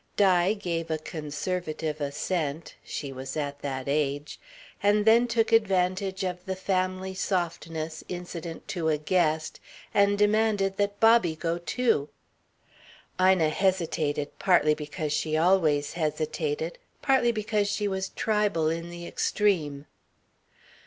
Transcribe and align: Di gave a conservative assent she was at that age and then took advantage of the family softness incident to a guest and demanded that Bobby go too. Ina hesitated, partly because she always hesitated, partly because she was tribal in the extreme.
Di 0.17 0.55
gave 0.55 0.89
a 0.89 0.97
conservative 0.97 2.01
assent 2.01 2.73
she 2.83 3.11
was 3.11 3.37
at 3.37 3.59
that 3.61 3.87
age 3.87 4.39
and 4.81 5.05
then 5.05 5.27
took 5.27 5.51
advantage 5.51 6.23
of 6.23 6.43
the 6.47 6.55
family 6.55 7.13
softness 7.13 8.03
incident 8.09 8.67
to 8.67 8.89
a 8.89 8.97
guest 8.97 9.59
and 9.93 10.17
demanded 10.17 10.77
that 10.77 10.99
Bobby 10.99 11.35
go 11.35 11.59
too. 11.59 12.09
Ina 13.21 13.49
hesitated, 13.49 14.31
partly 14.39 14.73
because 14.73 15.13
she 15.13 15.37
always 15.37 15.93
hesitated, 15.93 16.79
partly 17.03 17.31
because 17.31 17.67
she 17.69 17.87
was 17.87 18.09
tribal 18.09 18.69
in 18.69 18.89
the 18.89 19.05
extreme. 19.05 19.85